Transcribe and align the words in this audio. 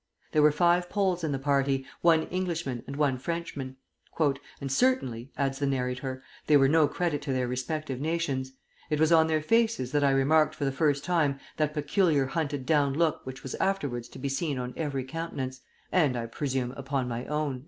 There 0.31 0.41
were 0.41 0.51
five 0.51 0.89
Poles 0.89 1.23
in 1.23 1.31
the 1.31 1.37
party, 1.37 1.85
one 2.01 2.23
Englishman, 2.29 2.83
and 2.87 2.95
one 2.95 3.19
Frenchman; 3.19 3.75
"and 4.59 4.71
certainly," 4.71 5.31
adds 5.37 5.59
the 5.59 5.67
narrator, 5.67 6.23
"they 6.47 6.57
were 6.57 6.67
no 6.67 6.87
credit 6.87 7.21
to 7.21 7.31
their 7.33 7.47
respective 7.47 8.01
nations. 8.01 8.53
It 8.89 8.99
was 8.99 9.11
on 9.11 9.27
their 9.27 9.43
faces 9.43 9.91
that 9.91 10.03
I 10.03 10.09
remarked 10.09 10.55
for 10.55 10.65
the 10.65 10.71
first 10.71 11.03
time 11.05 11.39
that 11.57 11.75
peculiar 11.75 12.25
hunted 12.25 12.65
down 12.65 12.95
look 12.95 13.23
which 13.27 13.43
was 13.43 13.53
afterwards 13.59 14.09
to 14.09 14.17
be 14.17 14.27
seen 14.27 14.57
on 14.57 14.73
every 14.75 15.03
countenance, 15.03 15.61
and 15.91 16.17
I 16.17 16.25
presume 16.25 16.71
upon 16.71 17.07
my 17.07 17.27
own." 17.27 17.59